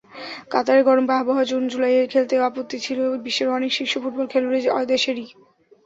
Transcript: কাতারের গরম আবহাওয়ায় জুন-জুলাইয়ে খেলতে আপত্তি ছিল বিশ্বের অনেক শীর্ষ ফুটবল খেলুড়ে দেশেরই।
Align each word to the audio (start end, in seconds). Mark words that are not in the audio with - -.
কাতারের 0.51 0.83
গরম 0.83 1.05
আবহাওয়ায় 1.13 1.49
জুন-জুলাইয়ে 1.51 2.11
খেলতে 2.13 2.35
আপত্তি 2.47 2.77
ছিল 2.85 2.99
বিশ্বের 3.25 3.49
অনেক 3.49 3.71
শীর্ষ 3.73 3.93
ফুটবল 4.03 4.25
খেলুড়ে 4.29 4.59
দেশেরই। 4.85 5.27